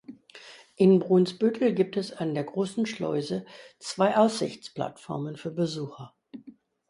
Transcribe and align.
In 0.77 0.97
Brunsbüttel 0.97 1.73
gibt 1.75 1.95
es 1.95 2.11
an 2.11 2.33
der 2.33 2.43
Großen 2.43 2.87
Schleuse 2.87 3.45
zwei 3.77 4.17
Aussichtsplattformen 4.17 5.37
für 5.37 5.51
Besucher. 5.51 6.15